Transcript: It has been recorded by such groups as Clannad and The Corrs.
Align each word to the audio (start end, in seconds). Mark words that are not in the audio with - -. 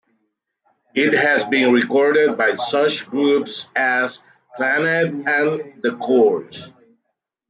It 0.95 1.13
has 1.13 1.43
been 1.43 1.71
recorded 1.71 2.35
by 2.35 2.55
such 2.55 3.05
groups 3.05 3.67
as 3.75 4.17
Clannad 4.57 5.11
and 5.27 5.79
The 5.83 5.89
Corrs. 5.91 6.73